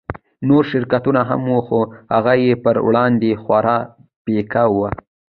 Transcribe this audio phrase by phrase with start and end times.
[0.47, 1.79] نور شرکتونه هم وو خو
[2.13, 3.77] هغه يې پر وړاندې خورا
[4.25, 4.87] پيکه وو.